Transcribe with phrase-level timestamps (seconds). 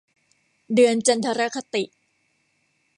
[0.73, 1.83] เดือนจันทรคติ